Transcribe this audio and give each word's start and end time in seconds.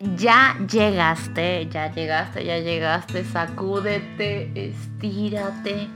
ya 0.00 0.56
llegaste, 0.70 1.68
ya 1.68 1.92
llegaste, 1.92 2.44
ya 2.44 2.58
llegaste, 2.58 3.24
sacúdete, 3.24 4.52
estírate, 4.54 5.88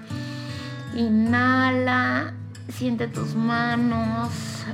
inhala, 0.96 2.34
siente 2.68 3.06
tus 3.06 3.36
manos, 3.36 4.64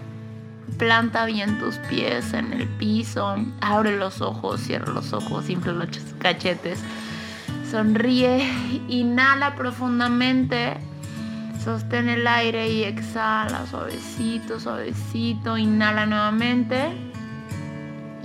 planta 0.78 1.26
bien 1.26 1.58
tus 1.58 1.76
pies 1.90 2.32
en 2.32 2.54
el 2.54 2.66
piso, 2.66 3.36
abre 3.60 3.98
los 3.98 4.22
ojos, 4.22 4.60
cierra 4.60 4.92
los 4.92 5.12
ojos, 5.12 5.50
infla 5.50 5.72
los 5.72 5.88
cachetes, 6.18 6.80
sonríe, 7.70 8.48
inhala 8.88 9.54
profundamente, 9.56 10.78
sostén 11.62 12.08
el 12.08 12.26
aire 12.26 12.70
y 12.70 12.84
exhala 12.84 13.66
suavecito, 13.66 14.58
suavecito, 14.58 15.58
inhala 15.58 16.06
nuevamente 16.06 17.07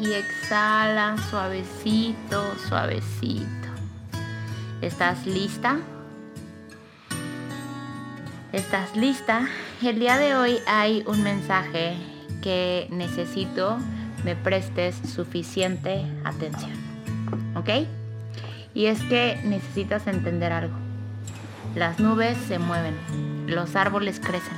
y 0.04 0.14
exhala 0.14 1.16
suavecito, 1.30 2.56
suavecito. 2.68 3.48
¿Estás 4.82 5.26
lista? 5.26 5.80
¿Estás 8.52 8.98
lista? 8.98 9.48
El 9.82 10.00
día 10.00 10.18
de 10.18 10.36
hoy 10.36 10.58
hay 10.68 11.04
un 11.08 11.24
mensaje 11.24 11.96
que 12.42 12.88
necesito 12.92 13.78
me 14.26 14.36
prestes 14.36 14.96
suficiente 15.08 16.06
atención. 16.26 16.74
¿Ok? 17.56 17.88
Y 18.74 18.88
es 18.88 19.02
que 19.04 19.40
necesitas 19.46 20.08
entender 20.08 20.52
algo. 20.52 20.76
Las 21.76 22.00
nubes 22.00 22.38
se 22.48 22.60
mueven, 22.60 22.96
los 23.48 23.76
árboles 23.78 24.20
crecen, 24.20 24.58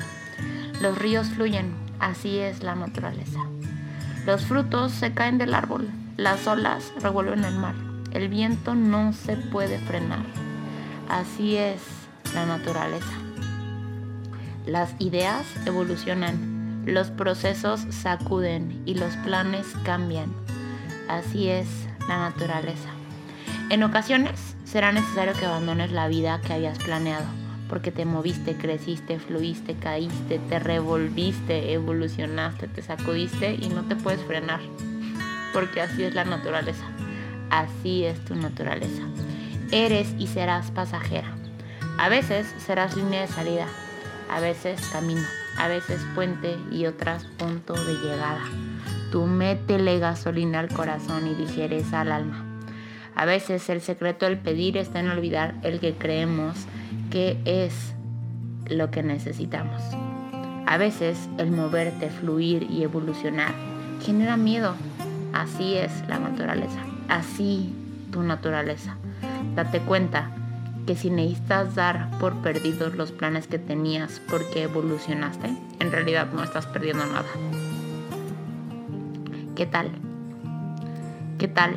los 0.81 0.98
ríos 0.98 1.30
fluyen, 1.30 1.72
así 2.00 2.39
es 2.39 2.64
la 2.64 2.75
naturaleza. 2.75 3.41
Los 4.26 4.46
frutos 4.46 4.92
se 4.92 5.14
caen 5.14 5.38
del 5.38 5.54
árbol, 5.54 5.88
las 6.18 6.48
olas 6.48 6.92
revuelven 7.00 7.46
el 7.46 7.56
mar, 7.58 7.76
el 8.12 8.28
viento 8.28 8.74
no 8.74 9.14
se 9.14 9.38
puede 9.38 9.78
frenar. 9.78 10.26
Así 11.08 11.58
es 11.58 11.80
la 12.34 12.48
naturaleza. 12.48 13.14
Las 14.66 14.95
ideas 14.98 15.45
evolucionan, 15.67 16.84
los 16.88 17.12
procesos 17.12 17.86
sacuden 17.92 18.82
y 18.88 18.95
los 18.95 19.16
planes 19.17 19.67
cambian. 19.84 20.34
Así 21.08 21.48
es 21.48 21.67
la 22.08 22.17
naturaleza. 22.17 22.89
En 23.70 23.84
ocasiones 23.84 24.56
será 24.64 24.92
necesario 24.92 25.34
que 25.34 25.45
abandones 25.45 25.92
la 25.92 26.08
vida 26.08 26.42
que 26.42 26.54
habías 26.54 26.80
planeado 26.80 27.45
porque 27.69 27.91
te 27.91 28.05
moviste, 28.05 28.55
creciste, 28.55 29.19
fluiste, 29.19 29.75
caíste, 29.75 30.39
te 30.39 30.59
revolviste, 30.59 31.73
evolucionaste, 31.73 32.67
te 32.67 32.81
sacudiste 32.81 33.55
y 33.55 33.69
no 33.69 33.83
te 33.83 33.95
puedes 33.95 34.21
frenar, 34.21 34.59
porque 35.53 35.81
así 35.81 36.03
es 36.03 36.13
la 36.13 36.25
naturaleza, 36.25 36.86
así 37.49 38.05
es 38.05 38.23
tu 38.25 38.36
naturaleza. 38.36 39.03
Eres 39.71 40.13
y 40.19 40.27
serás 40.27 40.71
pasajera. 40.71 41.36
A 41.97 42.09
veces 42.09 42.53
serás 42.58 42.95
línea 42.95 43.21
de 43.21 43.27
salida, 43.27 43.67
a 44.30 44.39
veces 44.39 44.81
camino, 44.91 45.25
a 45.58 45.67
veces 45.67 46.05
puente 46.13 46.58
y 46.71 46.86
otras 46.86 47.25
punto 47.38 47.73
de 47.73 47.93
llegada. 47.93 48.41
Tú 49.11 49.25
métele 49.25 49.99
gasolina 49.99 50.59
al 50.59 50.69
corazón 50.69 51.27
y 51.27 51.36
ligereza 51.36 52.02
al 52.02 52.11
alma. 52.11 52.45
A 53.16 53.25
veces 53.25 53.69
el 53.69 53.81
secreto 53.81 54.25
del 54.25 54.38
pedir 54.38 54.75
está 54.75 54.99
en 54.99 55.09
olvidar 55.09 55.55
el 55.63 55.80
que 55.80 55.94
creemos 55.94 56.55
qué 57.11 57.38
es 57.45 57.94
lo 58.67 58.91
que 58.91 59.03
necesitamos. 59.03 59.81
A 60.66 60.77
veces 60.77 61.30
el 61.38 61.52
moverte, 61.52 62.09
fluir 62.09 62.63
y 62.69 62.83
evolucionar 62.83 63.53
genera 64.03 64.36
miedo. 64.36 64.75
Así 65.31 65.75
es 65.75 65.91
la 66.09 66.19
naturaleza. 66.19 66.80
Así 67.08 67.73
tu 68.11 68.21
naturaleza. 68.21 68.97
Date 69.55 69.80
cuenta 69.80 70.31
que 70.86 70.95
si 70.95 71.09
necesitas 71.09 71.75
dar 71.75 72.09
por 72.19 72.41
perdidos 72.41 72.95
los 72.95 73.11
planes 73.11 73.47
que 73.47 73.59
tenías 73.59 74.21
porque 74.30 74.64
evolucionaste, 74.64 75.55
en 75.80 75.92
realidad 75.92 76.27
no 76.33 76.43
estás 76.43 76.65
perdiendo 76.67 77.05
nada. 77.05 77.25
¿Qué 79.55 79.65
tal? 79.65 79.92
¿Qué 81.37 81.48
tal? 81.48 81.75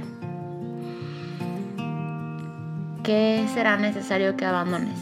¿Qué 3.02 3.46
será 3.54 3.76
necesario 3.76 4.36
que 4.36 4.44
abandones? 4.44 4.98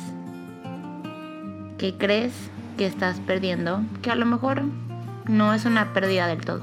que 1.79 1.95
crees 1.97 2.33
que 2.77 2.87
estás 2.87 3.21
perdiendo, 3.21 3.83
que 4.03 4.11
a 4.11 4.15
lo 4.15 4.27
mejor 4.27 4.63
no 5.27 5.55
es 5.55 5.65
una 5.65 5.93
pérdida 5.93 6.27
del 6.27 6.45
todo. 6.45 6.63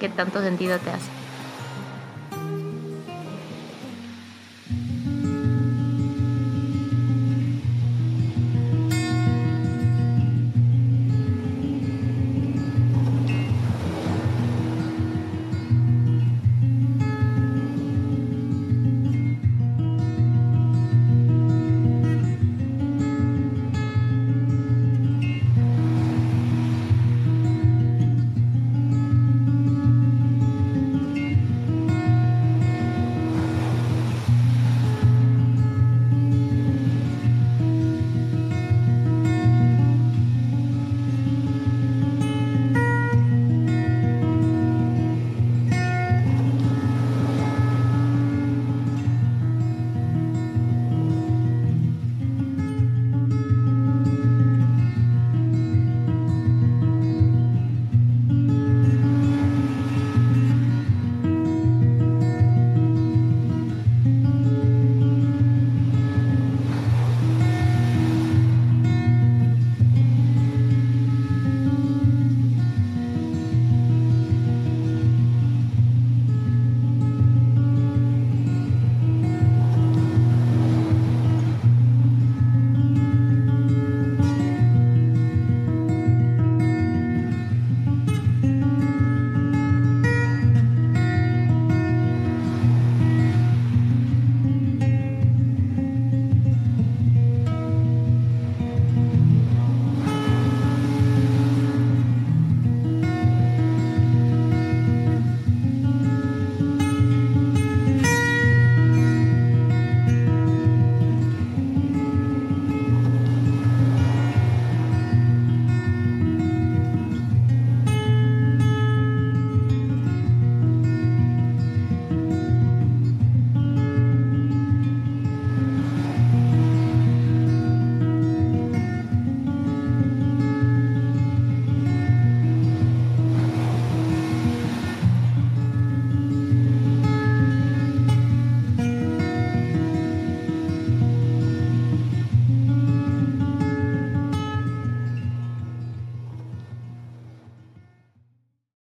¿Qué 0.00 0.08
tanto 0.08 0.42
sentido 0.42 0.78
te 0.78 0.90
hace? 0.90 1.23